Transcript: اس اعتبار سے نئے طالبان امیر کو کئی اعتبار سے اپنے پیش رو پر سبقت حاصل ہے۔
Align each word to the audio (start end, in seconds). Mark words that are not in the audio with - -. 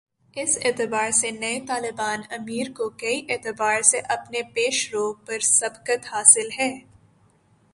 اس 0.33 0.57
اعتبار 0.61 1.11
سے 1.11 1.31
نئے 1.31 1.59
طالبان 1.67 2.21
امیر 2.29 2.71
کو 2.71 2.89
کئی 2.89 3.25
اعتبار 3.29 3.81
سے 3.81 3.99
اپنے 3.99 4.41
پیش 4.53 4.93
رو 4.93 5.13
پر 5.13 5.39
سبقت 5.39 6.05
حاصل 6.11 6.49
ہے۔ 6.59 6.71